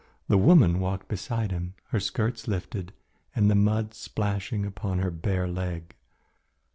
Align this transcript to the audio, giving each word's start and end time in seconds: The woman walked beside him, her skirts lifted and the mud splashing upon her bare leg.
The 0.29 0.37
woman 0.39 0.79
walked 0.79 1.09
beside 1.09 1.51
him, 1.51 1.75
her 1.89 1.99
skirts 1.99 2.47
lifted 2.47 2.91
and 3.35 3.51
the 3.51 3.53
mud 3.53 3.93
splashing 3.93 4.65
upon 4.65 4.97
her 4.97 5.11
bare 5.11 5.47
leg. 5.47 5.93